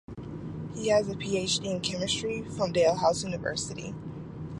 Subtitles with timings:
[0.73, 1.69] He has a Ph.D.
[1.69, 3.93] in chemistry from Dalhousie University.